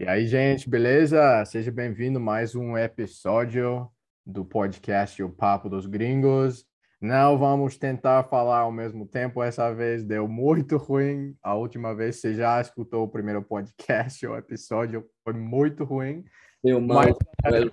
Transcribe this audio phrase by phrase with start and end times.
[0.00, 1.44] E aí, gente, beleza?
[1.44, 3.86] Seja bem-vindo a mais um episódio
[4.24, 6.64] do podcast O Papo dos Gringos.
[6.98, 11.36] Não vamos tentar falar ao mesmo tempo, essa vez deu muito ruim.
[11.42, 16.24] A última vez você já escutou o primeiro podcast, o episódio foi muito ruim.
[16.64, 17.04] Deu mal.
[17.44, 17.70] Mas...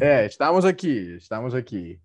[0.00, 2.00] É, estamos aqui, estamos aqui.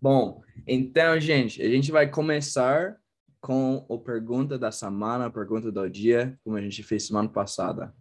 [0.00, 2.96] Bom, então, gente, a gente vai começar
[3.40, 7.94] com a pergunta da semana, a pergunta do dia, como a gente fez semana passada.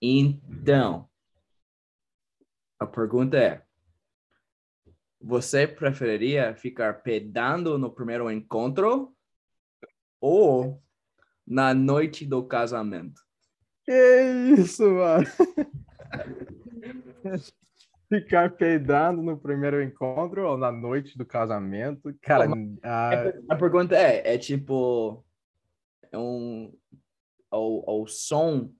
[0.00, 1.08] Então,
[2.78, 3.62] a pergunta é:
[5.20, 9.14] você preferiria ficar pedando no primeiro encontro
[10.20, 10.82] ou
[11.46, 13.20] na noite do casamento?
[13.84, 15.26] Que isso, mano?
[18.12, 22.14] ficar peidando no primeiro encontro ou na noite do casamento?
[22.20, 22.46] Cara,
[22.82, 23.12] a...
[23.48, 25.24] a pergunta é, é tipo
[26.10, 26.70] é um
[27.50, 28.70] o, o som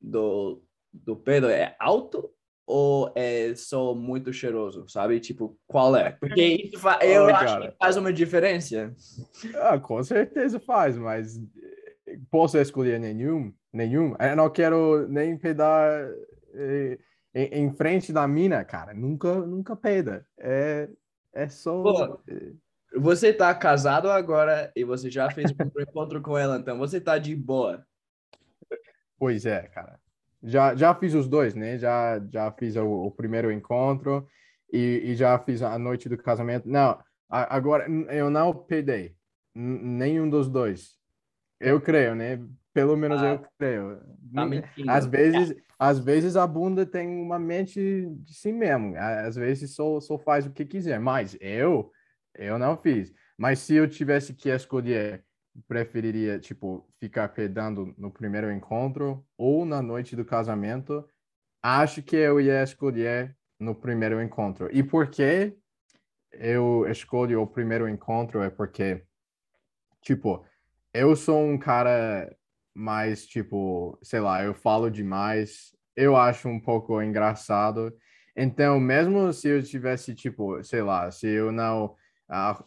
[0.00, 0.62] do
[0.92, 2.30] do peido é alto
[2.66, 5.18] ou é só muito cheiroso, sabe?
[5.18, 6.12] Tipo, qual é?
[6.12, 7.00] Porque isso fa...
[7.02, 8.94] eu oh, acho que faz uma diferença.
[9.56, 11.40] Ah, com certeza faz, mas
[12.30, 14.14] posso escolher nenhum, nenhum.
[14.20, 16.08] Eu não quero nem peidar
[16.54, 16.98] eh,
[17.34, 20.26] em, em, frente da mina, cara, nunca, nunca peida.
[20.38, 20.88] É,
[21.32, 21.82] é só.
[21.82, 22.20] Pô,
[22.96, 27.18] você tá casado agora e você já fez um encontro com ela, então você tá
[27.18, 27.84] de boa.
[29.18, 29.98] Pois é, cara.
[30.42, 31.78] Já, já fiz os dois, né?
[31.78, 34.26] Já, já fiz o, o primeiro encontro
[34.72, 36.68] e, e, já fiz a noite do casamento.
[36.68, 39.14] Não, a, agora eu não peidei
[39.54, 40.98] nenhum dos dois.
[41.58, 42.40] Eu creio, né?
[42.72, 44.00] Pelo menos ah, eu creio.
[44.32, 48.94] Tá às vezes, às vezes a bunda tem uma mente de si mesmo.
[48.96, 51.00] Às vezes só, só faz o que quiser.
[51.00, 51.90] Mas eu,
[52.34, 53.12] eu não fiz.
[53.36, 55.24] Mas se eu tivesse que escolher,
[55.66, 61.06] preferiria, tipo, ficar pedando no primeiro encontro ou na noite do casamento.
[61.62, 64.68] Acho que eu ia escolher no primeiro encontro.
[64.72, 65.54] E por que
[66.32, 68.42] eu escolho o primeiro encontro?
[68.42, 69.02] É porque,
[70.00, 70.44] tipo,
[70.94, 72.34] eu sou um cara
[72.74, 77.92] mas, tipo, sei lá, eu falo demais, eu acho um pouco engraçado.
[78.36, 81.94] Então, mesmo se eu tivesse, tipo, sei lá, se eu não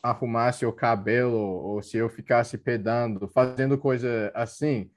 [0.01, 4.91] arrumasse o cabelo ou se eu ficasse pedando, fazendo coisa assim,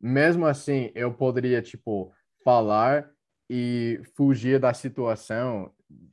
[0.00, 2.12] mesmo assim, eu poderia, tipo,
[2.44, 3.10] falar
[3.48, 5.72] e fugir da situação,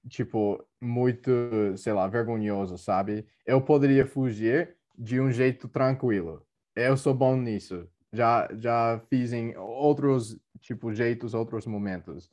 [0.09, 1.31] tipo, muito,
[1.75, 3.25] sei lá, vergonhoso, sabe?
[3.45, 6.43] Eu poderia fugir de um jeito tranquilo.
[6.75, 12.29] Eu sou bom nisso já já fiz em outros tipo jeitos, outros momentos.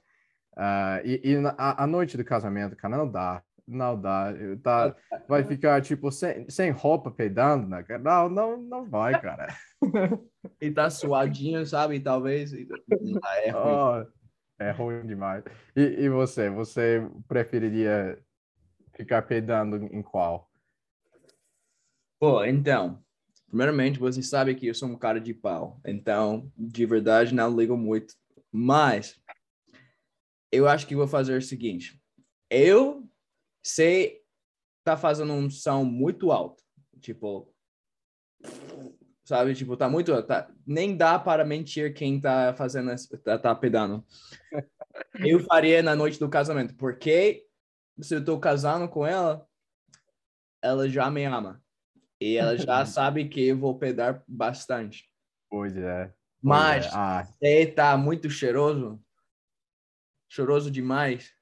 [0.56, 4.32] Uh, e, e a, a, noite do casamento, cara, não dá, não dá.
[4.62, 4.96] Tá,
[5.28, 7.84] vai ficar tipo sem, sem roupa peidando, né?
[8.00, 9.48] Não, não, não vai, cara.
[10.60, 11.98] e tá suadinho, sabe?
[12.00, 12.52] Talvez.
[12.52, 13.74] É ruim.
[13.74, 14.06] Oh,
[14.58, 15.42] é ruim demais.
[15.74, 16.48] E, e você?
[16.50, 18.18] Você preferiria
[18.94, 20.48] ficar peidando em qual?
[22.20, 23.02] Pô, então,
[23.54, 27.76] Primeiramente, você sabe que eu sou um cara de pau, então, de verdade, não ligo
[27.76, 28.12] muito.
[28.50, 29.16] Mas,
[30.50, 32.02] eu acho que vou fazer o seguinte:
[32.50, 33.08] eu
[33.62, 34.24] sei
[34.82, 36.64] tá fazendo um som muito alto,
[37.00, 37.54] tipo,
[39.24, 42.92] sabe, tipo, tá muito, tá, nem dá para mentir quem tá fazendo,
[43.22, 44.04] tá, tá pedando.
[45.24, 47.46] Eu faria na noite do casamento, porque
[48.00, 49.46] se eu tô casando com ela,
[50.60, 51.63] ela já me ama.
[52.20, 55.04] E ela já sabe que eu vou pedar bastante.
[55.50, 56.06] Pois é.
[56.06, 56.90] Pois Mas, é.
[56.92, 57.24] Ah.
[57.24, 59.00] se tá muito cheiroso,
[60.28, 61.32] choroso demais,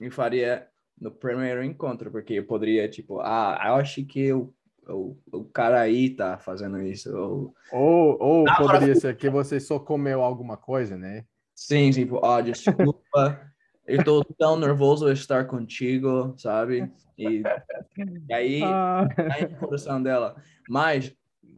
[0.00, 0.68] eu faria
[1.00, 4.54] no primeiro encontro, porque eu poderia, tipo, ah, eu acho que eu,
[4.88, 7.14] o, o cara aí tá fazendo isso.
[7.16, 11.24] Ou, ou, ou poderia ser que você só comeu alguma coisa, né?
[11.54, 13.53] Sim, tipo, ó, oh, desculpa,
[13.86, 16.90] eu tô tão nervoso de estar contigo, sabe?
[17.18, 17.42] E, e
[18.32, 19.08] aí, ah.
[19.32, 20.36] aí no coração dela.
[20.68, 21.14] Mas.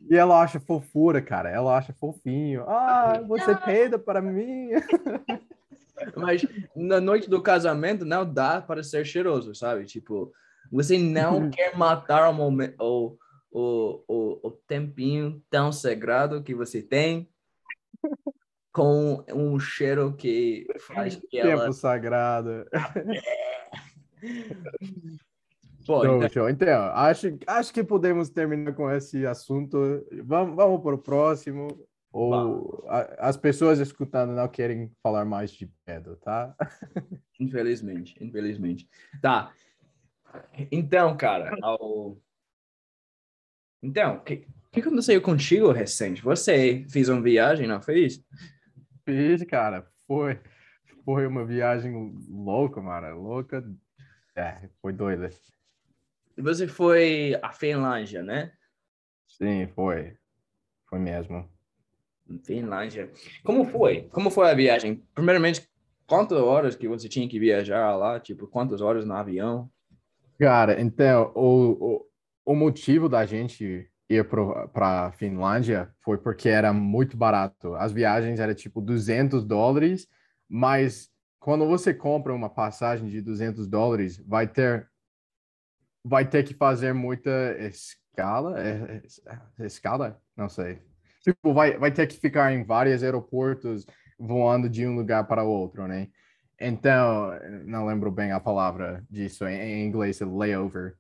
[0.08, 1.50] E ela acha fofura, cara.
[1.50, 2.62] Ela acha fofinho.
[2.68, 4.70] Ah, você peida para mim.
[6.14, 6.46] Mas
[6.76, 9.84] na noite do casamento não dá para ser cheiroso, sabe?
[9.84, 10.32] Tipo,
[10.70, 13.16] você não quer matar o momento, o,
[13.50, 17.28] o, o, o tempinho tão sagrado que você tem
[18.76, 21.72] com um cheiro que faz que Tempo ela...
[21.72, 22.66] sagrado.
[25.86, 26.28] Pô, show, então...
[26.28, 26.50] show.
[26.50, 30.06] Então, acho, acho que podemos terminar com esse assunto.
[30.24, 31.68] Vamos, vamos para o próximo.
[32.12, 36.54] Ou a, as pessoas escutando não querem falar mais de Pedro, tá?
[37.40, 38.86] Infelizmente, infelizmente.
[39.22, 39.54] Tá.
[40.70, 42.18] Então, cara, ao...
[43.82, 46.20] então, o que, que aconteceu contigo recente?
[46.22, 48.22] Você fez uma viagem, não fez?
[49.06, 49.88] Fiz, cara.
[50.04, 50.38] Foi,
[51.04, 53.22] foi uma viagem louca, mano.
[53.22, 53.64] Louca.
[54.34, 55.30] É, foi doida.
[56.36, 58.52] E você foi à Finlândia, né?
[59.28, 60.16] Sim, foi.
[60.90, 61.48] Foi mesmo.
[62.44, 63.10] Finlândia.
[63.44, 64.08] Como foi?
[64.10, 64.96] Como foi a viagem?
[65.14, 65.66] Primeiramente,
[66.06, 68.18] quantas horas que você tinha que viajar lá?
[68.18, 69.70] Tipo, quantas horas no avião?
[70.38, 72.06] Cara, então, o, o,
[72.44, 74.28] o motivo da gente ir
[74.72, 77.74] para Finlândia foi porque era muito barato.
[77.74, 80.08] As viagens eram tipo 200 dólares,
[80.48, 81.10] mas
[81.40, 84.88] quando você compra uma passagem de 200 dólares, vai ter
[86.04, 89.02] vai ter que fazer muita escala, é,
[89.58, 90.80] é, escala, não sei.
[91.22, 93.84] Tipo, vai vai ter que ficar em vários aeroportos
[94.18, 96.08] voando de um lugar para outro, né?
[96.58, 97.32] Então,
[97.64, 100.96] não lembro bem a palavra disso em, inglês, é layover.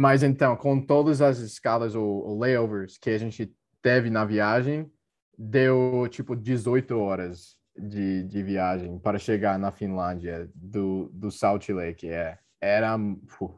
[0.00, 4.90] Mas então, com todas as escalas ou, ou layovers que a gente teve na viagem,
[5.36, 12.08] deu tipo 18 horas de, de viagem para chegar na Finlândia do, do Salt Lake.
[12.08, 12.96] É, era,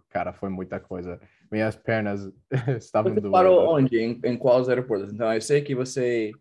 [0.09, 1.21] cara, foi muita coisa.
[1.49, 2.29] Minhas pernas
[2.77, 3.31] estavam Você doendo.
[3.31, 3.97] parou onde?
[3.97, 5.13] Em, em quais aeroportos?
[5.13, 6.33] Então, eu sei que você.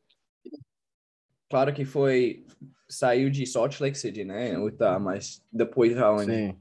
[1.48, 2.44] Claro que foi.
[2.90, 4.54] Saiu de Salt Lake City, né?
[4.54, 6.26] Utah, mas depois aonde?
[6.26, 6.58] Sim.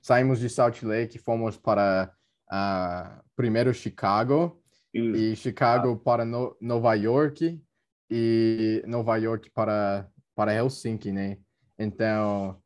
[0.00, 2.10] Saímos de Salt Lake, fomos para
[2.50, 4.60] uh, primeiro Chicago,
[4.92, 7.62] e Chicago para no, Nova York,
[8.10, 11.38] e Nova York para, para Helsinki, né?
[11.78, 12.60] Então,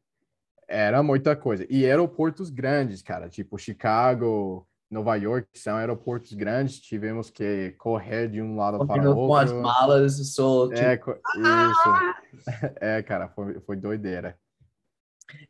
[0.66, 1.66] era muita coisa.
[1.68, 8.40] E aeroportos grandes, cara, tipo Chicago, Nova York, são aeroportos grandes, tivemos que correr de
[8.40, 9.26] um lado para o outro.
[9.26, 10.72] Com as malas, só...
[10.72, 12.24] É, isso.
[12.80, 14.36] É, cara, foi, foi doideira.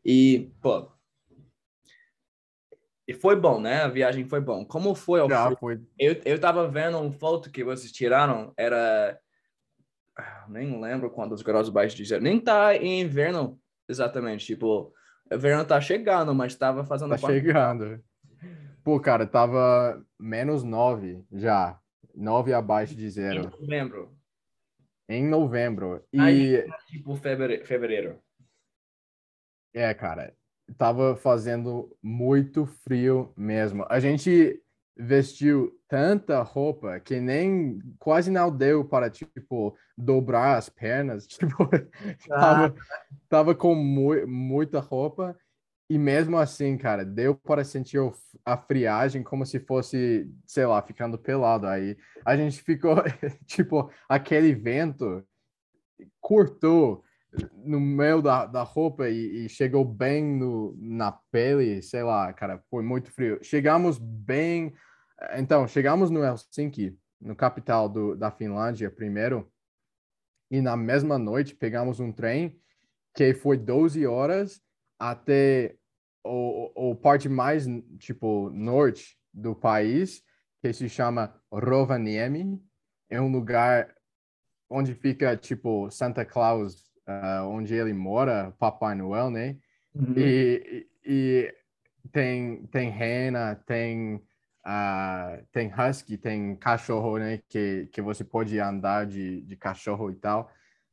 [0.04, 0.88] E, pô,
[3.06, 3.82] e foi bom, né?
[3.82, 4.64] A viagem foi bom.
[4.64, 5.80] Como foi ao Já foi.
[5.98, 9.18] Eu, eu tava vendo uma foto que vocês tiraram, era...
[10.16, 12.22] Ah, nem lembro quantos graus baixos de zero.
[12.22, 14.46] Nem tá em inverno, exatamente.
[14.46, 14.92] Tipo,
[15.30, 17.10] o inverno tá chegando, mas tava fazendo...
[17.10, 18.02] Tá chegando.
[18.82, 21.78] Pô, cara, tava menos nove já.
[22.14, 23.40] Nove abaixo de zero.
[23.40, 24.16] Em novembro.
[25.08, 26.06] Em novembro.
[26.12, 26.20] E...
[26.20, 28.18] Aí, tipo, fevereiro.
[29.74, 30.34] É, cara
[30.76, 33.84] tava fazendo muito frio mesmo.
[33.88, 34.60] A gente
[34.96, 41.68] vestiu tanta roupa que nem quase não deu para tipo dobrar as pernas, tipo
[42.30, 42.38] ah.
[42.38, 42.74] tava,
[43.28, 45.36] tava com mu muita roupa
[45.88, 47.98] e mesmo assim, cara, deu para sentir
[48.44, 51.66] a friagem como se fosse, sei lá, ficando pelado.
[51.66, 52.96] Aí a gente ficou
[53.46, 55.22] tipo aquele vento
[56.20, 57.04] cortou
[57.64, 62.62] no meio da, da roupa e, e, chegou bem no, na pele, sei lá, cara,
[62.70, 63.38] foi muito frio.
[63.42, 64.72] Chegamos bem,
[65.36, 69.50] então, chegamos no Helsinki, no capital do, da Finlândia primeiro,
[70.50, 72.60] e na mesma noite pegamos um trem
[73.14, 74.60] que foi 12 horas
[74.98, 75.76] até
[76.24, 77.66] o, o parte mais,
[77.98, 80.22] tipo, norte do país,
[80.60, 82.62] que se chama Rovaniemi,
[83.10, 83.94] é um lugar
[84.70, 89.56] onde fica, tipo, Santa Claus uh, onde ele mora, Papai Noel, né?
[89.94, 90.14] Uhum.
[90.16, 91.54] E, e,
[92.12, 94.16] tem, tem rena, tem,
[94.66, 97.40] uh, tem husky, tem cachorro, né?
[97.48, 100.50] Que, que você pode andar de, de cachorro e tal.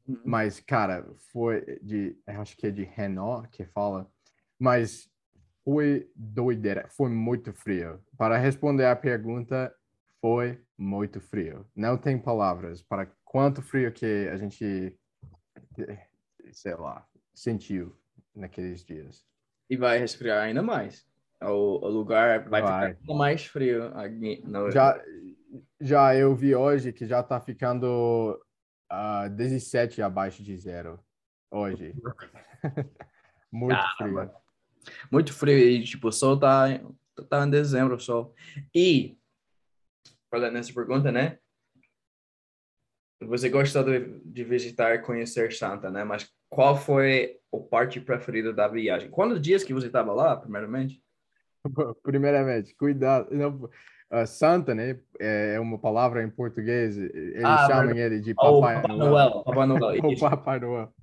[0.08, 0.22] Uhum.
[0.25, 4.10] Mas, cara, foi de, acho que é de Renault que fala,
[4.60, 5.10] mas
[5.63, 8.00] foi doideira, foi muito frio.
[8.18, 9.74] Para responder a pergunta,
[10.20, 11.65] foi muito frio.
[11.75, 14.98] Não tem palavras para quanto frio que a gente
[16.52, 17.96] sei lá, sentiu
[18.36, 19.26] naqueles dias.
[19.70, 21.06] E vai resfriar ainda mais.
[21.42, 23.92] O, o lugar vai, vai, ficar mais frio.
[24.72, 25.02] Já,
[25.80, 28.44] já eu vi hoje que já está ficando uh,
[28.90, 31.00] ah, 17 abaixo de zero.
[31.50, 31.94] Hoje.
[33.52, 34.28] Muito Caramba.
[34.28, 34.42] frio.
[35.12, 35.58] Muito frio.
[35.58, 36.68] E, tipo, o sol tá,
[37.30, 38.34] tá em dezembro, o sol.
[38.74, 39.18] E,
[40.30, 41.40] falando nessa pergunta, né?
[43.22, 46.04] Você gostou de, visitar e conhecer Santa, né?
[46.04, 49.10] Mas qual foi a parte preferida da viagem?
[49.10, 51.01] Quantos dias que você estava lá, primeiramente?
[52.01, 53.28] Primeiramente, cuidado.
[53.32, 53.70] Não,
[54.12, 55.00] uh, Santa, né?
[55.20, 56.98] É uma palavra em português.
[56.98, 59.12] Eles ah, chamam ele de Papai, Papai Noel.
[59.12, 59.44] Noel.
[59.44, 60.00] Papai Noel.
[60.04, 60.94] o Papai Noel.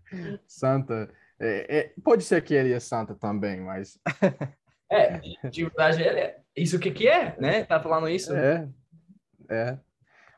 [0.47, 1.09] Santa.
[1.39, 3.97] É, é, pode ser que ele é Santa também, mas.
[4.91, 6.39] é, de verdade, ele é.
[6.57, 7.65] Isso o que, que é, né?
[7.65, 8.35] Tá falando isso?
[8.35, 8.69] É.
[9.49, 9.79] É.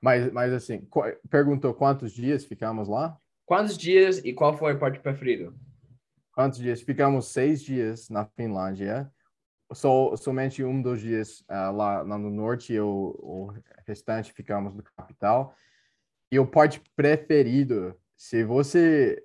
[0.00, 0.88] Mas, mas assim,
[1.28, 3.18] perguntou quantos dias ficamos lá?
[3.44, 5.52] Quantos dias e qual foi a parte preferida?
[6.32, 6.80] Quantos dias?
[6.80, 9.10] Ficamos seis dias na Finlândia.
[9.72, 13.54] Só, somente um dos dias uh, lá, lá, no norte e o, o
[13.86, 15.54] restante ficamos no capital.
[16.32, 19.22] E o parte preferido, se você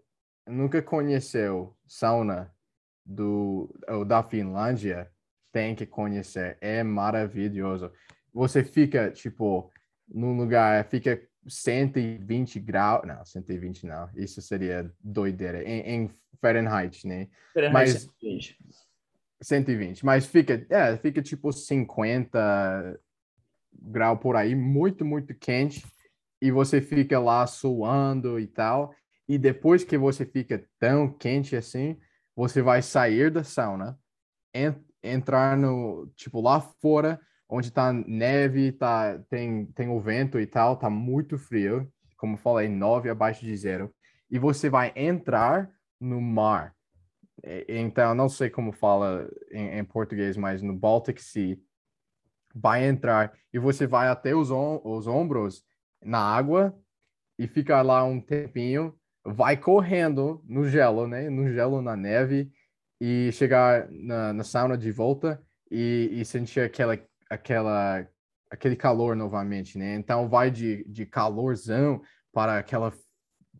[0.47, 2.53] nunca conheceu sauna
[3.05, 3.69] do
[4.07, 5.11] da Finlândia,
[5.51, 6.57] tem que conhecer.
[6.59, 7.91] É maravilhoso.
[8.33, 9.71] Você fica, tipo,
[10.07, 13.05] num lugar, fica 120 graus.
[13.05, 14.09] Não, 120 não.
[14.15, 15.63] Isso seria doideira.
[15.63, 17.27] Em, em Fahrenheit, né?
[17.53, 18.57] Fahrenheit Mas- 120.
[19.41, 20.05] 120.
[20.05, 22.99] Mas fica, é, fica tipo 50
[23.73, 25.85] graus por aí, muito, muito quente.
[26.41, 28.93] E você fica lá suando e tal.
[29.27, 31.97] E depois que você fica tão quente assim,
[32.35, 33.97] você vai sair da sauna,
[34.53, 40.47] en- entrar no, tipo, lá fora, onde tá neve, tá, tem, tem o vento e
[40.47, 41.87] tal, tá muito frio,
[42.17, 43.93] como falei, 9 abaixo de zero.
[44.29, 46.75] E você vai entrar no mar.
[47.43, 51.57] E- Então, não sei como fala em, em português, mas no Baltic Sea,
[52.53, 55.63] vai entrar e você vai até os, om- os ombros
[56.03, 56.75] na água
[57.37, 61.29] e fica lá um tempinho, vai correndo no gelo, né?
[61.29, 62.51] No gelo, na neve,
[63.01, 66.97] e chegar na, na sauna de volta e, e sentir aquela,
[67.29, 68.07] aquela,
[68.49, 69.95] aquele calor novamente, né?
[69.95, 72.01] Então vai de, de calorzão
[72.31, 72.93] para aquela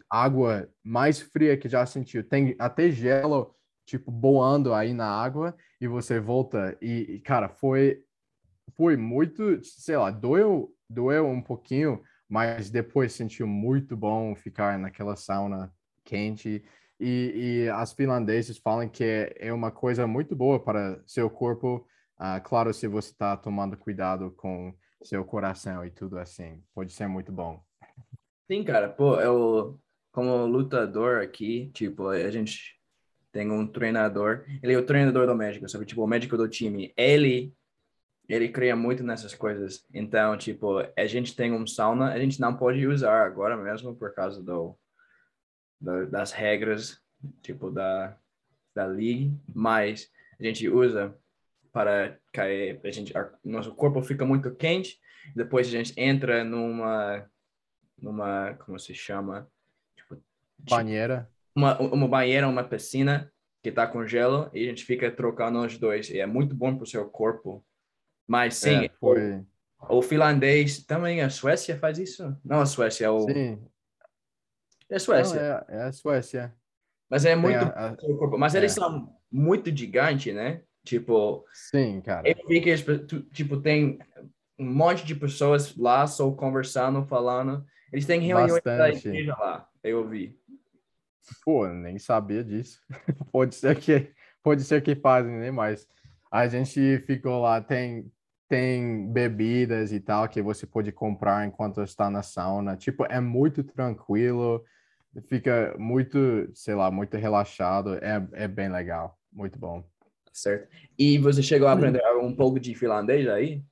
[0.10, 2.24] água mais fria que já sentiu.
[2.24, 3.55] Tem até gelo,
[3.86, 8.01] tipo, boando aí na água e você volta e, cara, foi
[8.75, 15.15] foi muito, sei lá, doeu, doeu um pouquinho, mas depois sentiu muito bom ficar naquela
[15.15, 15.72] sauna
[16.03, 16.63] quente.
[17.00, 21.86] E, e as finlandesas falam que é, é uma coisa muito boa para seu corpo.
[22.17, 27.07] Ah, claro, se você está tomando cuidado com seu coração e tudo assim, pode ser
[27.07, 27.62] muito bom.
[28.50, 29.79] Sim, cara, pô, eu,
[30.12, 32.79] como lutador aqui, tipo, a gente
[33.31, 35.86] tem um treinador, ele é o treinador do médico, sabe?
[35.86, 37.53] Tipo, o médico do time, ele,
[38.29, 39.86] ele cria muito nessas coisas.
[39.93, 44.13] Então, tipo, a gente tem um sauna, a gente não pode usar agora mesmo por
[44.13, 44.77] causa do,
[45.81, 47.01] do das regras,
[47.41, 48.15] tipo, da,
[48.74, 51.13] da league, mas a gente usa
[51.75, 54.98] para cair, a gente, a- nosso corpo fica muito quente,
[55.36, 57.29] depois a gente entra numa
[58.01, 59.46] numa, como se chama?
[59.94, 60.17] Tipo,
[60.58, 61.29] Banheira.
[61.53, 63.29] uma, uma banheira, uma piscina
[63.62, 66.10] que tá com gelo e a gente fica trocando os dois.
[66.10, 67.65] E é muito bom pro seu corpo.
[68.25, 69.39] Mas sim, É, foi.
[69.89, 72.38] o, o finlandês também, a Suécia faz isso?
[72.44, 73.62] Não a Suécia, é o, Sim,
[74.89, 75.41] é a Suécia.
[75.67, 76.55] Não, é, é a Suécia.
[77.10, 78.38] Mas é muito a- a-.
[78.38, 78.75] Mas eles é.
[78.75, 80.63] são muito gigantes, né?
[80.86, 82.30] Tipo, Sim, cara.
[82.30, 82.74] eu vi que
[83.34, 84.00] tipo, tem
[84.58, 87.65] um monte de pessoas lá só conversando, falando.
[87.92, 89.08] Eles têm reuniões da Bastante.
[89.08, 90.39] igreja lá, eu vi.
[91.44, 92.80] Pô, nem sabia disso.
[93.32, 94.13] Pode ser que
[94.44, 95.50] pode ser que fazem, né?
[95.50, 95.88] Mas
[96.30, 98.12] a gente ficou lá, tem
[98.48, 102.77] tem bebidas e tal que você pode comprar enquanto está na sauna.
[102.77, 104.63] Tipo, é muito tranquilo,
[105.27, 106.18] fica muito,
[106.54, 107.96] sei lá, muito relaxado.
[107.96, 109.84] É, é bem legal, muito bom.
[110.36, 110.68] Certo.
[111.00, 113.63] E você chegou a aprender um pouco de finlandês aí?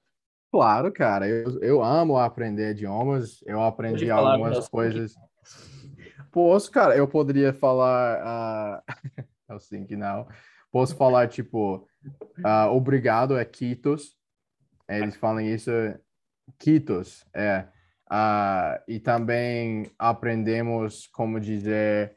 [0.49, 3.43] Claro, cara, eu, eu amo aprender idiomas.
[3.45, 5.13] Eu aprendi algumas coisas.
[6.31, 8.21] Posso, cara, eu poderia falar.
[8.23, 8.83] ah,
[9.49, 10.25] Helsinki, não.
[10.71, 11.85] Posso falar, tipo,
[12.45, 14.15] ah, obrigado é Kitos.
[14.87, 15.69] Eles falam isso,
[16.57, 17.67] Kitos, é.
[18.09, 22.15] Ah, e também aprendemos como dizer.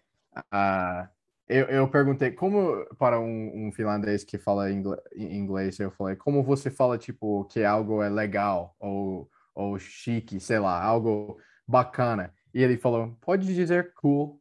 [0.52, 1.08] ah,
[1.48, 4.82] eu, eu perguntei como para um, um finlandês que fala em
[5.14, 10.58] inglês, eu falei como você fala tipo que algo é legal ou ou chique, sei
[10.58, 12.32] lá, algo bacana.
[12.52, 14.40] E ele falou pode dizer cool.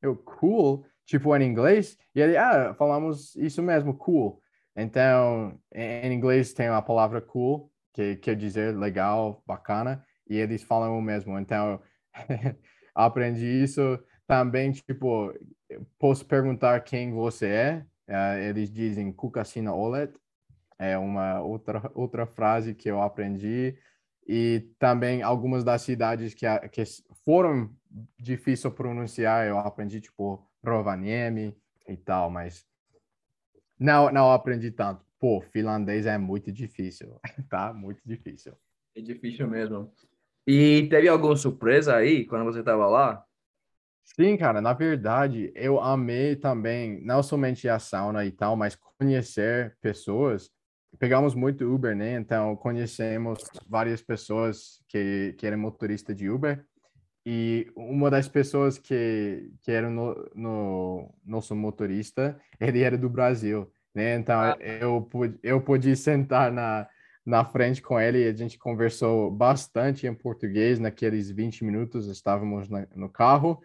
[0.00, 1.98] Eu cool, tipo em inglês.
[2.14, 4.40] E ele ah falamos isso mesmo cool.
[4.76, 10.04] Então em inglês tem a palavra cool que quer dizer legal, bacana.
[10.28, 11.38] E eles falam o mesmo.
[11.38, 11.80] Então
[12.94, 15.32] aprendi isso também tipo
[15.98, 17.86] posso perguntar quem você é.
[18.08, 20.12] Eh, eles dizem Kukasina Olet.
[20.78, 23.76] É uma outra, outra frase que eu aprendi.
[24.26, 26.82] E também algumas das cidades que, que
[27.24, 27.70] foram
[28.18, 31.56] difíceis pronunciar, eu aprendi, tipo, Rovaniemi
[31.88, 32.64] e tal, mas
[33.78, 35.04] não, não aprendi tanto.
[35.18, 37.18] Pô, finlandês é muito difícil,
[37.50, 37.72] tá?
[37.72, 38.54] Muito difícil.
[38.94, 39.92] É difícil mesmo.
[40.46, 43.24] E teve alguma surpresa aí quando você estava lá?
[44.04, 49.76] Sim, cara, na verdade, eu amei também, não somente a sauna e tal, mas conhecer
[49.80, 50.50] pessoas.
[50.98, 52.14] Pegamos muito Uber, né?
[52.14, 56.64] Então, conhecemos várias pessoas que, que eram motorista de Uber.
[57.24, 63.72] E uma das pessoas que, que era no, no nosso motorista, ele era do Brasil,
[63.94, 64.16] né?
[64.16, 66.86] Então, eu, pude, eu pude sentar na,
[67.24, 72.68] na frente com ele e a gente conversou bastante em português naqueles 20 minutos, estávamos
[72.68, 73.62] na, no carro.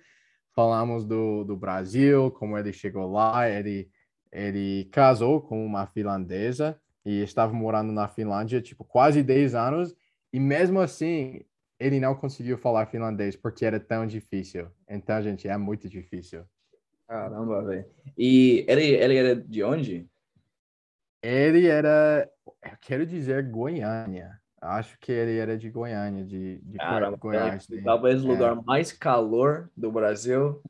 [0.58, 3.92] Falamos do, do Brasil, como ele chegou lá, ele,
[4.32, 9.96] ele casou com uma finlandesa e estava morando na Finlândia, tipo, quase 10 anos,
[10.34, 11.42] e mesmo assim,
[11.80, 14.68] ele não conseguiu falar finlandês porque era tão difícil.
[14.90, 16.44] Então, gente, é muito difícil.
[17.08, 17.86] Caramba, velho.
[18.18, 20.10] E ele, ele era de onde?
[21.22, 22.28] Ele era,
[22.64, 24.42] eu quero dizer, Goiânia.
[24.62, 27.70] Acho que ele era de Goiânia, de, de Caramba, Goiás.
[27.72, 30.62] é, talvez o lugar mais calor do Brasil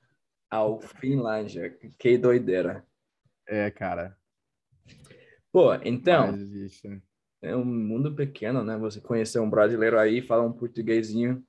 [0.49, 1.69] ao Finlândia.
[1.97, 2.85] Que doideira.
[3.47, 4.17] É, cara.
[5.53, 6.85] Pô, então, isso.
[7.41, 8.77] é um mundo pequeno, né?
[8.77, 11.41] Você conhecer um brasileiro aí, fala um portuguesinho.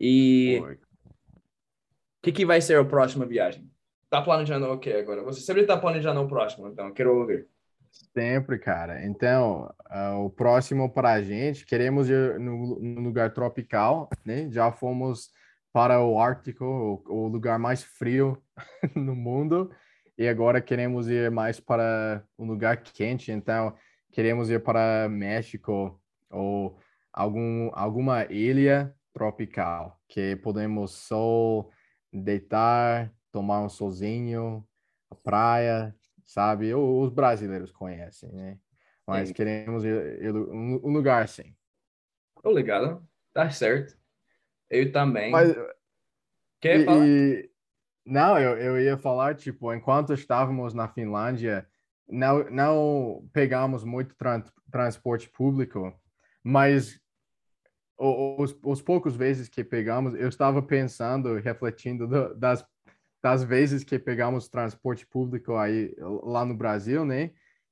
[0.00, 3.70] E o que, que vai ser a próxima viagem?
[4.08, 5.22] Tá planejando o quê agora?
[5.24, 7.46] Você sempre tá planejando o próximo, então quero ouvir.
[7.90, 9.04] Sempre, cara.
[9.06, 14.48] Então, ah, o próximo para a gente, queremos ir no, no lugar tropical, né?
[14.50, 15.30] Já fomos
[15.72, 18.40] para o Ártico, o, o lugar mais frio
[18.94, 19.70] no mundo,
[20.18, 23.30] e agora queremos ir mais para um lugar quente.
[23.32, 23.74] Então,
[24.12, 26.78] queremos ir para México ou
[27.12, 31.68] algum, alguma ilha tropical, que podemos só
[32.12, 34.66] deitar, tomar um solzinho,
[35.22, 35.94] praia,
[36.30, 36.72] sabe?
[36.72, 38.58] Os brasileiros conhecem, né?
[39.04, 39.34] Mas Sim.
[39.34, 41.54] queremos um, lugar assim.
[42.40, 43.04] Tô ligado.
[43.32, 43.98] Tá certo.
[44.68, 45.32] Eu também.
[45.32, 45.52] Mas
[46.60, 47.06] Quer e- falar?
[47.06, 47.50] e-
[48.06, 51.68] não, eu, eu ia falar, tipo, enquanto estávamos na Finlândia,
[52.08, 55.92] não, não pegamos muito tran- transporte público,
[56.44, 57.00] mas
[57.98, 62.64] os, os poucos vezes que pegamos, eu estava pensando, refletindo do- das,
[63.22, 67.30] das vezes que pegamos transporte público aí lá no Brasil, né?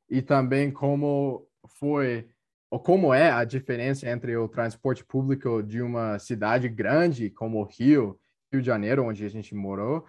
[0.09, 1.47] E também como
[1.79, 2.29] foi,
[2.71, 8.19] ou como é a diferença entre o transporte público de uma cidade grande como Rio,
[8.53, 10.07] Rio de Janeiro, onde a gente morou,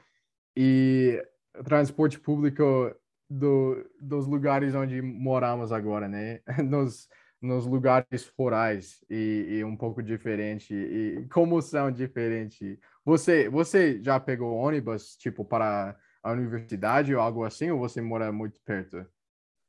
[0.56, 1.22] e
[1.64, 2.94] transporte público
[3.30, 6.42] do, dos lugares onde moramos agora, né?
[6.66, 7.08] Nos,
[7.42, 10.74] nos lugares rurais e, e um pouco diferente.
[10.74, 12.78] E como são diferentes?
[13.06, 18.32] Você, você já pegou ônibus, tipo, para a universidade ou algo assim, ou você mora
[18.32, 19.06] muito perto?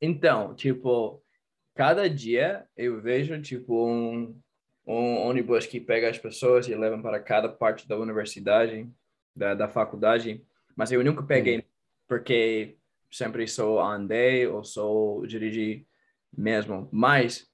[0.01, 1.23] Então, tipo,
[1.75, 4.39] cada dia eu vejo, tipo, um,
[4.87, 8.89] um ônibus que pega as pessoas e leva para cada parte da universidade,
[9.35, 10.45] da, da faculdade.
[10.75, 11.65] Mas eu nunca peguei,
[12.09, 12.77] porque
[13.11, 15.87] sempre sou andei ou sou dirigir
[16.37, 16.89] mesmo.
[16.93, 17.50] Mas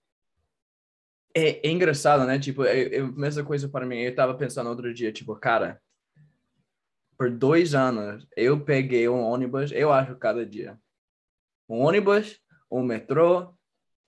[1.37, 2.39] é, é engraçado, né?
[2.39, 3.99] Tipo, é, é a mesma coisa para mim.
[3.99, 5.83] Eu tava pensando outro dia, tipo, cara,
[7.19, 10.81] por dois anos eu peguei um ônibus, eu acho, cada dia.
[11.69, 13.55] Um ônibus, um metrô,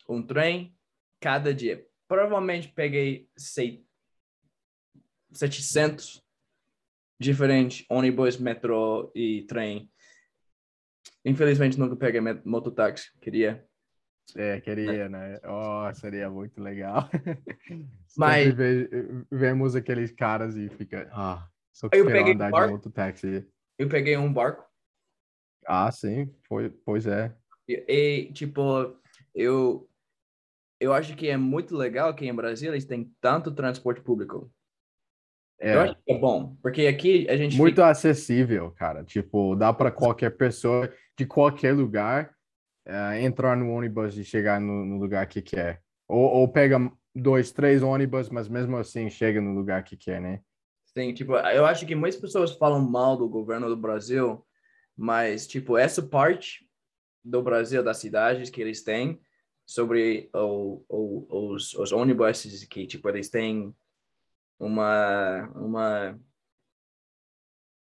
[0.09, 0.75] um trem,
[1.21, 1.87] cada dia.
[2.07, 3.85] Provavelmente peguei sei,
[5.31, 6.25] 700
[7.21, 9.91] diferentes ônibus, metrô e trem.
[11.23, 13.68] Infelizmente nunca peguei mototáxi, queria.
[14.37, 15.41] É, queria, né?
[15.45, 17.09] Oh, seria muito legal.
[18.17, 18.89] Mas- ve-
[19.31, 22.67] vemos aqueles caras e fica, ah, só Eu quero peguei andar barco.
[22.67, 23.47] de mototáxi.
[23.79, 24.65] Eu peguei um barco
[25.67, 27.35] Ah, sim, foi, pois é.
[27.69, 27.85] e,
[28.29, 28.97] e, tipo,
[29.35, 29.89] eu
[30.81, 34.53] eu acho que é muito legal que em Brasília eles têm tanto transporte público.
[35.59, 39.03] Eu É acho que é bom, porque aqui a gente muito fica- acessível, cara.
[39.05, 42.33] Tipo, dá para qualquer pessoa de qualquer lugar
[42.89, 45.83] eh, entrar no ônibus e chegar no, no lugar que quer.
[46.09, 50.41] Ou, ou pega dois, três ônibus, mas mesmo assim chega no lugar que quer, né?
[50.87, 54.45] Sim, tipo, eu acho que muitas pessoas falam mal do governo do Brasil,
[54.97, 56.67] mas, tipo, essa parte
[57.23, 59.21] do Brasil, das cidades que eles têm,
[59.67, 63.75] sobre o, o, os, os ônibus que, tipo, eles têm
[64.59, 66.19] uma, uma...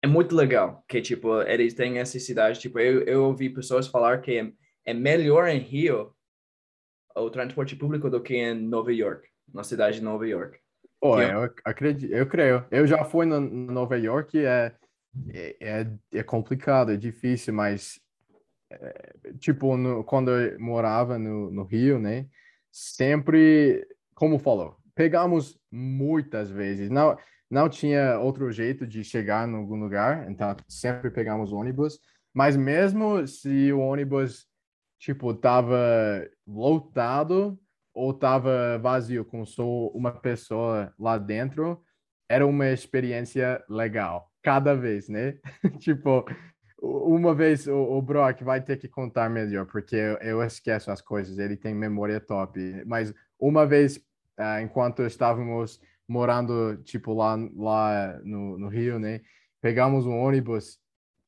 [0.00, 4.20] É muito legal que, tipo, eles têm essa cidade, tipo, eu, eu ouvi pessoas falar
[4.20, 4.54] que
[4.84, 6.14] é, melhor em Rio
[7.14, 10.58] o transporte público do que em Nova York, na cidade de Nova York.
[11.00, 12.64] Pô, Que eu acredito, eu creio.
[12.70, 14.74] Eu já fui no Nova York e é,
[15.28, 18.00] é, é, é complicado, é difícil, mas
[18.70, 22.26] é, tipo, no, quando eu morava no, no Rio, né?
[22.70, 26.88] Sempre, como falou, pegamos muitas vezes.
[26.88, 27.18] Não,
[27.50, 31.98] não tinha outro jeito de chegar em algum lugar, então sempre pegamos ônibus.
[32.32, 34.46] Mas mesmo se o ônibus,
[35.02, 35.76] tipo, tava
[36.46, 37.58] lotado
[37.92, 41.82] ou tava vazio com só uma pessoa lá dentro,
[42.28, 45.38] era uma experiência legal, cada vez, né?
[45.80, 46.24] tipo,
[46.80, 51.02] uma vez o, o Brock vai ter que contar melhor, porque eu, eu esqueço as
[51.02, 52.58] coisas, ele tem memória top.
[52.86, 54.00] Mas uma vez,
[54.38, 59.20] ah, enquanto estávamos morando, tipo, lá, lá no, no Rio, né?
[59.62, 60.78] pegamos um ônibus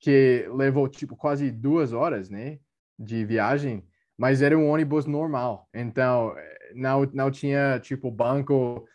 [0.01, 2.59] que levou tipo quase duas horas, né,
[2.99, 3.85] de viagem,
[4.17, 6.35] mas era um ônibus normal, então
[6.75, 8.87] não não tinha tipo banco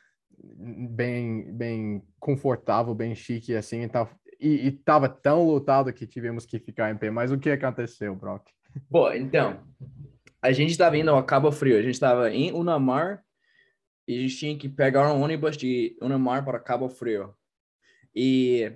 [0.92, 4.08] bem bem confortável, bem chique assim, então
[4.40, 7.12] e, e tava tão lotado que tivemos que ficar em pé.
[7.12, 8.50] Mas o que aconteceu, Brock?
[8.90, 9.62] Bom, então,
[10.42, 13.22] a gente estava indo a Cabo Frio, a gente estava em Unamar
[14.08, 17.34] e a gente tinha que pegar um ônibus de Unamar para Cabo Frio.
[18.16, 18.72] E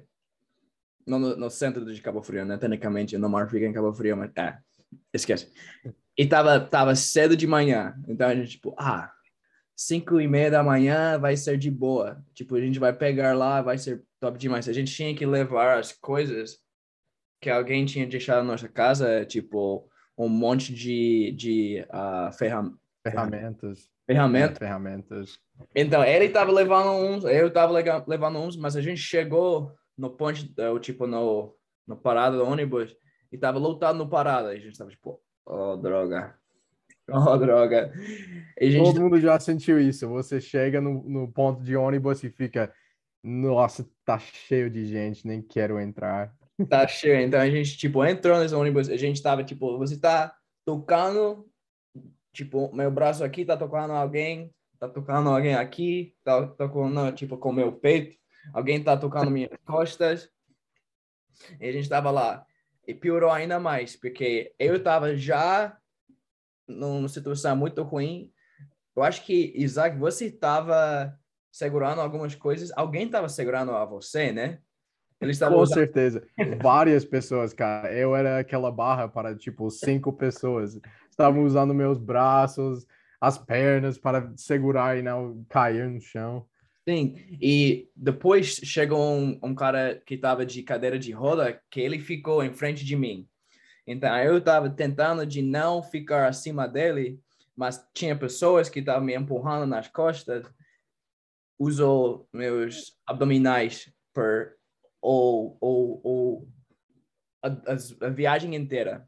[1.07, 2.57] no, no centro de Cabo Frio, né?
[2.57, 4.57] Tecnicamente, Unamar fica em Cabo Frio, mas é,
[5.13, 5.51] esquece.
[6.17, 9.11] E tava, tava cedo de manhã, então a gente, tipo, ah,
[9.75, 12.23] cinco e meia da manhã vai ser de boa.
[12.33, 14.69] Tipo, a gente vai pegar lá, vai ser top demais.
[14.69, 16.59] A gente tinha que levar as coisas
[17.41, 23.89] que alguém tinha deixado na nossa casa, tipo um monte de, de uh, ferram ferramentas.
[24.05, 24.57] Ferramentas.
[24.57, 25.39] ferramentas.
[25.75, 27.73] Então, ele estava levando uns, eu estava
[28.07, 31.55] levando uns, mas a gente chegou no ponte, eh, tipo, no,
[31.87, 32.95] no parada do ônibus,
[33.33, 34.53] e estava lotado no parada.
[34.53, 36.35] E a gente estava tipo, oh, droga.
[37.11, 37.91] Oh, droga.
[38.81, 40.07] Todo mundo já sentiu isso.
[40.07, 42.73] Você chega no, no ponto de ônibus e fica,
[43.21, 46.33] nossa, tá cheio de gente, nem quero entrar.
[46.69, 47.19] Tá cheio.
[47.19, 51.45] Então a gente, tipo, entrou nesse ônibus, a gente tava, tipo, você tá tocando,
[52.31, 57.51] tipo, meu braço aqui tá tocando alguém, tá tocando alguém aqui, tá tocando, tipo, com
[57.51, 58.15] meu peito,
[58.53, 60.29] alguém tá tocando minhas costas.
[61.59, 62.45] E a gente tava lá.
[62.85, 65.77] E piorou ainda mais, porque eu tava já
[66.67, 68.31] numa situação muito ruim.
[68.95, 71.17] Eu acho que, Isaac, você tava
[71.51, 72.71] segurando algumas coisas.
[72.75, 74.59] Alguém estava segurando a você, né?
[75.21, 75.75] Eles Com usando...
[75.75, 76.27] certeza.
[76.61, 77.93] Várias pessoas, cara.
[77.93, 80.79] Eu era aquela barra para, tipo, cinco pessoas.
[81.09, 82.85] Estavam usando meus braços,
[83.21, 86.45] as pernas para segurar e não cair no chão.
[86.87, 91.97] Sim, e depois chegou um, um cara que estava de cadeira de roda, que ele
[91.97, 93.27] ficou em frente de mim.
[93.87, 97.19] Então, eu estava tentando de não ficar acima dele,
[97.55, 100.45] mas tinha pessoas que estavam me empurrando nas costas
[101.57, 104.57] uso meus abdominais por
[105.01, 106.49] ou, ou, ou
[107.41, 109.07] a, a, a viagem inteira.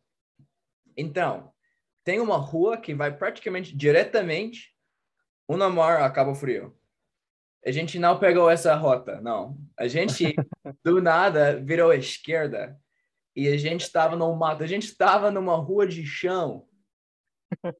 [0.95, 1.51] Então,
[2.03, 4.73] tem uma rua que vai praticamente diretamente
[5.47, 6.75] Unamar a Cabo Frio.
[7.65, 9.57] A gente não pegou essa rota, não.
[9.77, 10.35] A gente,
[10.83, 12.79] do nada, virou à esquerda
[13.35, 14.63] e a gente estava no mato.
[14.63, 16.67] A gente estava numa rua de chão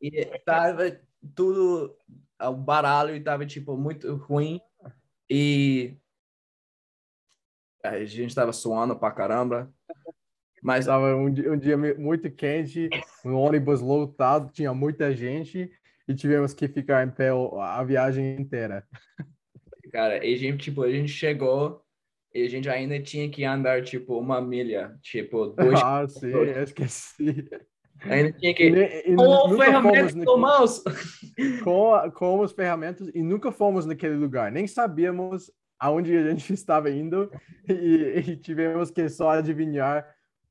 [0.02, 1.00] e estava
[1.36, 1.96] tudo
[2.42, 4.60] o baralho estava tipo muito ruim
[5.30, 5.98] e
[7.84, 9.72] a gente estava suando pra caramba.
[10.62, 12.90] Mas estava um, um dia muito quente,
[13.24, 15.72] um ônibus lotado, tinha muita gente
[16.08, 17.30] e tivemos que ficar em pé
[17.62, 18.88] a viagem inteira.
[19.96, 21.82] Cara, e a gente tipo, a gente chegou
[22.34, 26.64] e a gente ainda tinha que andar tipo uma milha, tipo dois Ah, sim, eu
[26.64, 27.48] esqueci.
[28.02, 28.64] Ainda tinha que.
[28.64, 30.84] E, e com ferramentas no mouse.
[31.64, 34.52] Com, com as ferramentas e nunca fomos naquele lugar.
[34.52, 37.32] Nem sabíamos aonde a gente estava indo
[37.70, 40.06] e, e tivemos que só adivinhar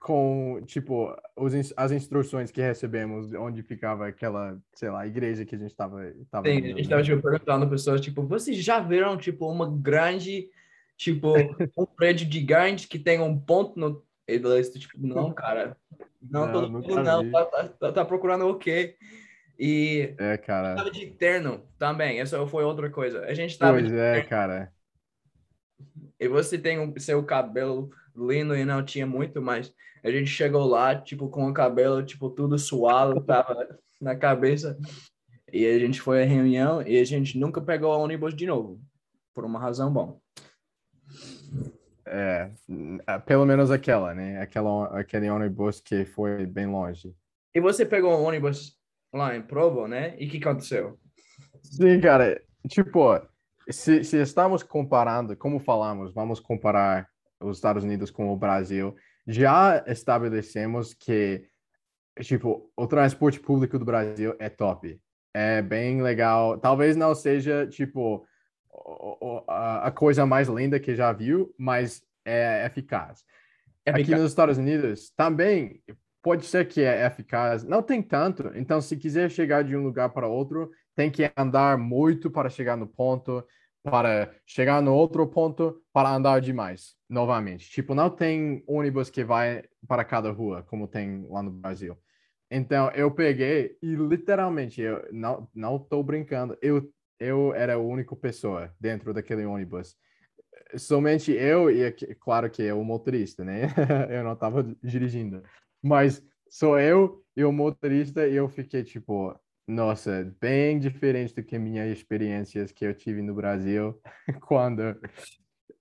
[0.04, 5.58] com, tipo, os, as instruções que recebemos, onde ficava aquela, sei lá, igreja que a
[5.58, 7.08] gente estava tava Sim, indo, a gente estava né?
[7.08, 10.50] tipo, perguntando pessoas, tipo, vocês já viram, tipo, uma grande,
[10.94, 11.32] tipo,
[11.78, 14.04] um prédio gigante que tem um ponto no...
[14.28, 15.74] Eles, tipo, não, cara,
[16.20, 18.96] não, não mundo não, tá, tá, tá, tá, procurando o quê?
[19.58, 20.74] E é, cara.
[20.74, 23.24] tava de terno também, essa foi outra coisa.
[23.24, 24.28] A gente tava Pois é, terno.
[24.28, 24.70] cara.
[26.20, 29.72] E você tem o seu cabelo lindo e não tinha muito, mas
[30.02, 34.78] a gente chegou lá, tipo, com o cabelo, tipo, tudo suado, tava na cabeça.
[35.52, 38.80] E a gente foi à reunião e a gente nunca pegou o ônibus de novo,
[39.32, 40.20] por uma razão bom.
[42.06, 42.50] É,
[43.24, 44.40] pelo menos aquela, né?
[44.40, 47.14] Aquela, aquele ônibus que foi bem longe.
[47.54, 48.76] E você pegou um ônibus
[49.12, 50.14] lá em Provo, né?
[50.18, 50.98] E o que aconteceu?
[51.62, 52.42] Sim, cara.
[52.68, 53.20] Tipo,
[53.70, 57.08] se, se estamos comparando, como falamos, vamos comparar
[57.40, 58.94] os Estados Unidos com o Brasil,
[59.26, 61.46] já estabelecemos que,
[62.20, 65.00] tipo, o transporte público do Brasil é top.
[65.32, 66.58] É bem legal.
[66.58, 68.26] Talvez não seja, tipo,
[69.48, 73.24] a coisa mais linda que já viu, mas é eficaz.
[73.86, 75.82] É Aqui nos Estados Unidos também
[76.22, 78.50] pode ser que é eficaz, não tem tanto.
[78.54, 82.76] Então, se quiser chegar de um lugar para outro, tem que andar muito para chegar
[82.76, 83.44] no ponto,
[83.84, 87.70] para chegar no outro ponto, para andar demais, novamente.
[87.70, 91.96] Tipo, não tem ônibus que vai para cada rua, como tem lá no Brasil.
[92.50, 98.14] Então, eu peguei e literalmente, eu não, não tô brincando, eu eu era a única
[98.16, 99.96] pessoa dentro daquele ônibus.
[100.76, 103.62] somente eu e claro que é o motorista, né?
[104.10, 105.42] eu não estava dirigindo,
[105.82, 109.34] mas sou eu e o motorista e eu fiquei tipo,
[109.66, 113.98] nossa, bem diferente do que minhas experiências que eu tive no Brasil
[114.46, 114.98] quando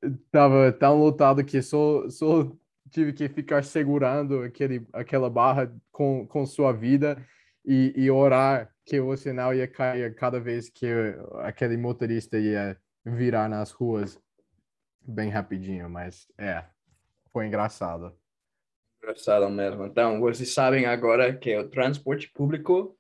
[0.02, 2.52] estava tão lotado que só, só
[2.90, 7.24] tive que ficar segurando aquele, aquela barra com, com sua vida
[7.66, 10.88] e, e orar que o sinal ia cair cada vez que
[11.42, 14.20] aquele motorista ia virar nas ruas
[15.02, 16.64] bem rapidinho, mas é,
[17.32, 18.14] foi engraçado.
[19.02, 19.86] Engraçado mesmo.
[19.86, 22.98] Então, vocês sabem agora que o transporte público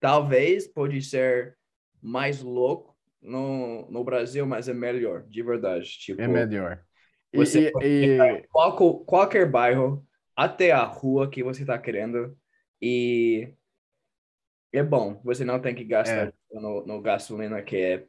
[0.00, 1.56] talvez pode ser
[2.02, 5.86] mais louco no, no Brasil, mas é melhor, de verdade.
[5.86, 6.82] Tipo, é melhor.
[7.32, 8.48] Você e, e...
[8.48, 12.36] Qualquer, qualquer bairro até a rua que você está querendo
[12.80, 13.52] e
[14.72, 15.20] é bom.
[15.22, 16.32] Você não tem que gastar é.
[16.52, 18.06] no, no gasolina que é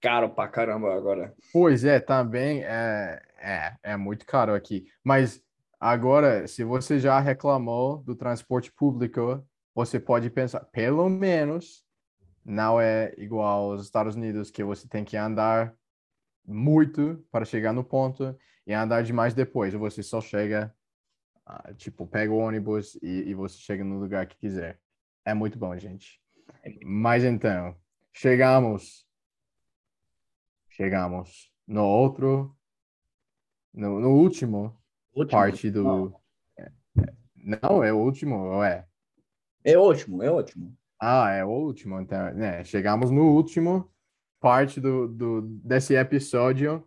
[0.00, 1.34] caro pra caramba agora.
[1.52, 4.86] Pois é, também é, é, é muito caro aqui.
[5.04, 5.42] Mas
[5.78, 9.44] agora, se você já reclamou do transporte público,
[9.76, 11.84] você pode pensar, pelo menos
[12.42, 15.76] não é igual aos Estados Unidos, que você tem que andar
[16.46, 18.34] muito para chegar no ponto
[18.66, 19.74] e andar demais depois.
[19.74, 20.74] Você só chega,
[21.44, 24.80] ah, tipo, pega o ônibus e, e você chega no lugar que quiser.
[25.26, 26.22] É muito bom, gente.
[26.82, 27.76] Mas então,
[28.14, 29.06] chegamos
[30.70, 32.56] chegamos no outro,
[33.74, 34.74] no, no último,
[35.14, 35.82] último, parte do.
[35.82, 36.20] Não.
[36.56, 38.86] É, é, não, é o último, ou é?
[39.66, 40.72] É ótimo, é ótimo.
[40.98, 42.62] Ah, é o último, então, né?
[42.64, 43.90] Chegamos no último
[44.40, 46.84] parte do, do desse episódio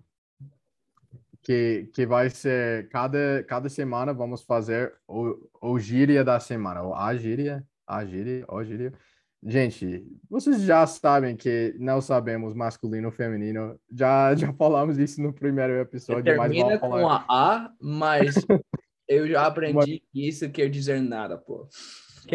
[1.42, 6.96] que, que vai ser cada, cada semana vamos fazer o, o gíria da semana, ou
[6.96, 8.94] a gíria, a gíria, o gíria
[9.42, 13.80] Gente, vocês já sabem que não sabemos masculino ou feminino.
[13.90, 16.26] Já, já falamos isso no primeiro episódio.
[16.26, 18.36] Termina mas com a A, mas
[19.08, 19.86] eu já aprendi mas...
[19.86, 21.68] que isso quer dizer nada, pô.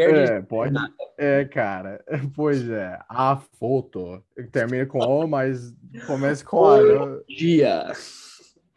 [0.00, 0.74] É, pode.
[1.18, 2.04] É, cara.
[2.34, 2.98] Pois é.
[3.08, 5.74] A foto termina com O, mas
[6.06, 6.82] começa com A.
[6.82, 7.22] Né?
[7.28, 7.92] Dia.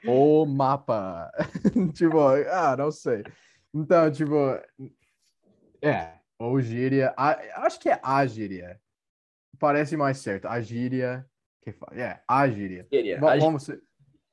[0.06, 1.32] O mapa.
[1.94, 3.24] tipo, ah, não sei.
[3.74, 4.36] Então, tipo,
[5.82, 7.14] é, ou gíria.
[7.18, 8.80] A, acho que é a gíria.
[9.60, 10.48] Parece mais certo.
[10.48, 11.26] A gíria.
[11.64, 12.88] Que fala, é, a gíria.
[12.92, 13.20] gíria.
[13.20, 13.70] Vamos,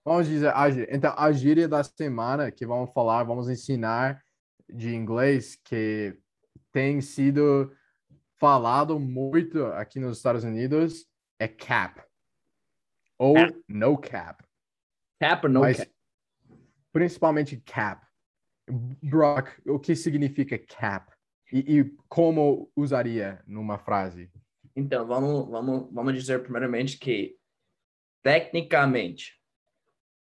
[0.05, 0.89] vamos dizer a gíria.
[0.95, 4.23] Então, a gíria da semana que vamos falar, vamos ensinar
[4.69, 6.17] de inglês que
[6.75, 7.73] tem sido
[8.35, 11.07] falado muito aqui nos Estados Unidos
[11.39, 12.03] é cap.
[13.17, 13.65] Ou cap.
[13.69, 14.45] no cap.
[15.21, 15.93] Cap ou no Mas, cap?
[16.93, 18.05] Principalmente cap.
[19.01, 21.13] Brock, o que significa cap?
[21.53, 24.29] E, e, como usaria numa frase?
[24.75, 27.37] Então, vamos, vamos, vamos dizer primeiramente que,
[28.21, 29.41] tecnicamente,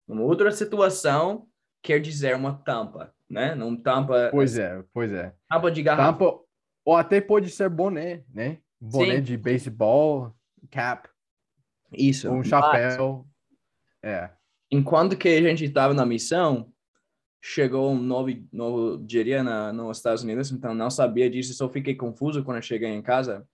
[0.09, 1.47] numa outra situação,
[1.83, 3.55] quer dizer uma tampa, né?
[3.55, 4.29] Não tampa...
[4.31, 5.33] Pois é, pois é.
[5.49, 6.13] Tampa de garrafa.
[6.13, 6.41] Tampa,
[6.85, 8.59] ou até pode ser boné, né?
[8.81, 9.23] Boné Sim.
[9.23, 10.35] de beisebol,
[10.71, 11.09] cap.
[11.93, 12.31] Isso.
[12.31, 13.27] Um chapéu.
[14.03, 14.31] Mas, é.
[14.71, 16.73] Enquanto que a gente estava na missão,
[17.43, 21.95] chegou um novo, novo dia na, nos Estados Unidos, então não sabia disso, só fiquei
[21.95, 23.47] confuso quando cheguei em casa.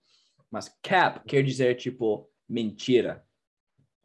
[0.49, 3.23] Mas cap quer dizer, tipo, mentira.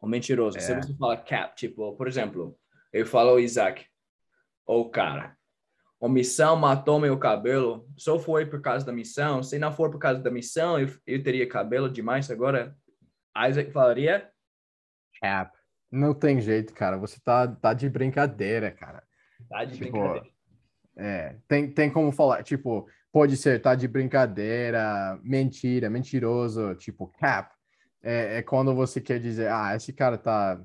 [0.01, 0.57] Ou mentiroso.
[0.57, 0.61] É.
[0.61, 2.57] Se você fala cap, tipo, por exemplo,
[2.91, 3.85] eu falo Isaac,
[4.65, 5.37] ou cara,
[6.03, 9.41] a missão matou meu cabelo, só foi por causa da missão.
[9.41, 12.75] Se não for por causa da missão, eu, eu teria cabelo demais agora.
[13.47, 14.29] Isaac falaria?
[15.21, 15.57] Cap.
[15.89, 16.97] Não tem jeito, cara.
[16.97, 19.01] Você tá, tá de brincadeira, cara.
[19.47, 20.27] Tá de tipo, brincadeira.
[20.97, 27.55] É, tem, tem como falar, tipo, pode ser tá de brincadeira, mentira, mentiroso, tipo, cap.
[28.03, 30.61] É, é quando você quer dizer, ah, esse cara tá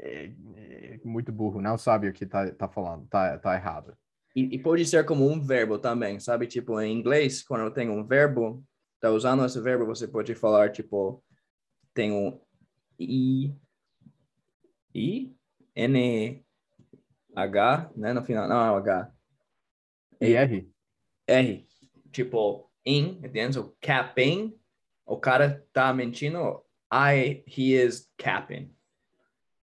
[0.00, 3.96] é, é muito burro, não sabe o que tá, tá falando, tá, tá errado.
[4.34, 6.46] E, e, pode ser como um verbo também, sabe?
[6.46, 8.64] Tipo, em inglês, quando eu tenho um verbo,
[9.00, 11.22] tá usando esse verbo, você pode falar, tipo,
[11.92, 12.40] tem um
[12.98, 13.52] I,
[14.94, 15.34] I,
[15.74, 16.44] N,
[17.34, 18.12] H, né?
[18.12, 19.12] No final, não é o H.
[20.20, 20.70] E R.
[21.26, 21.66] R.
[22.12, 23.58] Tipo, in, entende?
[23.80, 24.56] Capping,
[25.06, 26.62] o cara tá mentindo.
[26.92, 28.74] I, he is capping.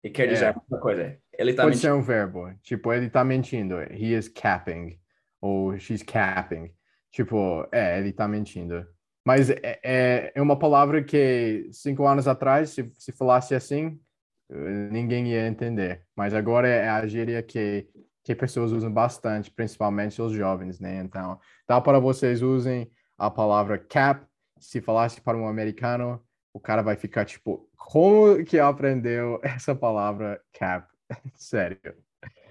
[0.03, 0.55] E quer dizer é.
[0.69, 1.21] uma coisa.
[1.39, 1.93] Ele tá Pode mentindo.
[1.93, 2.53] ser um verbo.
[2.63, 3.81] Tipo, ele tá mentindo.
[3.91, 4.99] He is capping.
[5.41, 6.71] Ou she's capping.
[7.11, 8.87] Tipo, é, ele tá mentindo.
[9.25, 14.01] Mas é, é, é uma palavra que cinco anos atrás, se, se falasse assim,
[14.91, 16.05] ninguém ia entender.
[16.15, 17.89] Mas agora é a gíria que,
[18.23, 21.01] que pessoas usam bastante, principalmente os jovens, né?
[21.01, 24.25] Então, dá para vocês usem a palavra cap.
[24.59, 26.23] Se falasse para um americano,
[26.53, 30.87] o cara vai ficar tipo, como que aprendeu essa palavra cap?
[31.37, 31.79] Sério.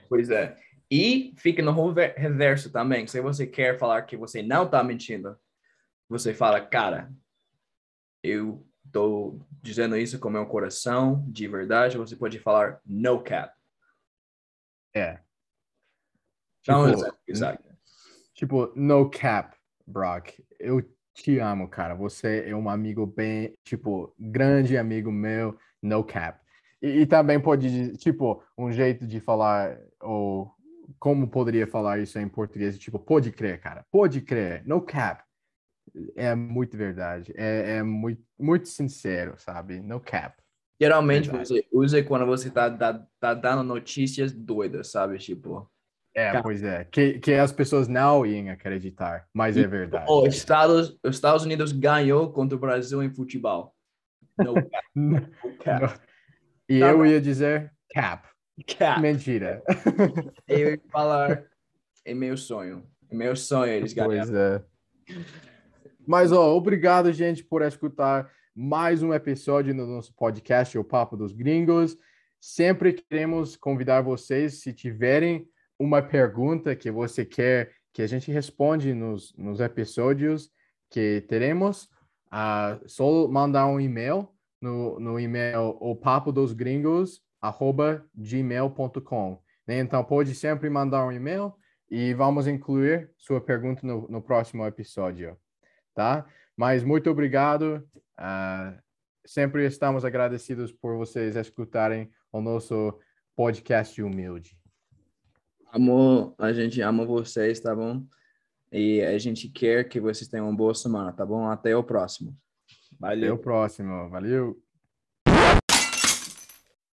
[0.08, 0.58] Pois é.
[0.90, 3.08] E fica no rever- reverso também.
[3.08, 5.38] Se você quer falar que você não tá mentindo,
[6.08, 7.12] você fala, cara,
[8.24, 11.98] eu tô dizendo isso com meu coração, de verdade.
[11.98, 13.54] Você pode falar no cap.
[14.94, 15.20] É.
[16.70, 17.64] Um Tipo, Isaac.
[18.34, 20.40] Tipo, no cap, Brock.
[20.60, 20.82] Eu
[21.14, 21.96] te amo, cara.
[21.96, 26.45] Você é um amigo bem, tipo, grande amigo meu, no cap.
[26.86, 30.52] E, e também pode, tipo, um jeito de falar, ou
[31.00, 33.84] como poderia falar isso em português, tipo, pode crer, cara.
[33.92, 35.24] Pode crer, no cap.
[36.16, 37.34] É muito verdade.
[37.36, 39.80] É, é muito, muito sincero, sabe?
[39.80, 40.36] No cap.
[40.80, 45.18] Geralmente você usa quando você tá, tá, tá dando notícias doidas, sabe?
[45.18, 45.68] Tipo,
[46.14, 46.44] É, Cap.
[46.44, 46.84] pois é.
[46.84, 50.06] Que, que as pessoas não iam acreditar, mas é verdade.
[50.08, 53.74] os Estados, os Estados Unidos ganhou contra o Brasil em futebol.
[54.38, 54.88] No cap.
[54.94, 56.00] No cap.
[56.68, 57.06] E Tá eu bom.
[57.06, 58.28] ia dizer cap.
[58.78, 59.02] cap.
[59.02, 59.62] Mentira.
[60.48, 61.44] Eu ia falar,
[62.04, 62.86] é meu sonho.
[63.10, 64.18] É meu sonho eles ganharem.
[64.20, 64.64] Pois é.
[66.08, 71.34] Mas, ó, obrigado, gente, por escutar mais um episódio no nosso podcast, O Papo dos
[71.34, 71.98] Gringos.
[72.40, 75.48] Sempre queremos convidar vocês, se tiverem
[75.80, 80.50] uma pergunta que você quer que a gente responde nos, nos episódios
[80.90, 81.90] que teremos,
[82.30, 84.30] ah, só mandar um e-mail
[84.62, 89.80] no, no e-mail o papo dos gringos arroba gmail.com né?
[89.80, 91.54] então pode sempre mandar um e-mail
[91.90, 95.38] e vamos incluir sua pergunta no, no próximo episódio
[95.94, 96.26] tá
[96.58, 97.88] mas muito obrigado
[98.18, 98.78] ah,
[99.26, 102.98] sempre estamos agradecidos por vocês escutarem o nosso
[103.36, 104.58] podcast humilde
[105.76, 108.02] Amor, a gente ama vocês, tá bom?
[108.72, 111.50] E a gente quer que vocês tenham uma boa semana, tá bom?
[111.50, 112.34] Até o próximo.
[113.04, 113.32] Até Valeu.
[113.32, 114.62] o próximo valeu